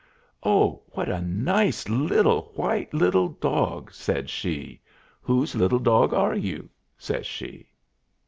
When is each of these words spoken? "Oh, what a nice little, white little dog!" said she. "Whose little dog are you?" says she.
"Oh, 0.41 0.81
what 0.93 1.09
a 1.09 1.21
nice 1.21 1.87
little, 1.87 2.51
white 2.55 2.91
little 2.91 3.27
dog!" 3.29 3.93
said 3.93 4.31
she. 4.31 4.81
"Whose 5.21 5.53
little 5.53 5.77
dog 5.77 6.11
are 6.11 6.33
you?" 6.33 6.71
says 6.97 7.27
she. 7.27 7.67